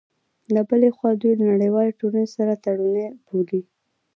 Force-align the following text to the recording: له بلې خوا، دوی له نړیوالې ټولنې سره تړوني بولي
له 0.53 0.61
بلې 0.69 0.89
خوا، 0.95 1.11
دوی 1.21 1.33
له 1.39 1.43
نړیوالې 1.53 1.97
ټولنې 1.99 2.27
سره 2.35 2.53
تړوني 2.63 3.07
بولي 3.25 3.61